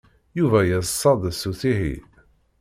Yuba 0.37 0.59
yeḍsa-d 0.69 1.23
s 1.39 1.43
uttihi. 1.49 1.95